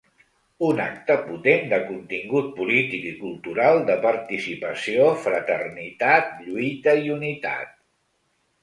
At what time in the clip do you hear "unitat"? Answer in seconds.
7.21-7.81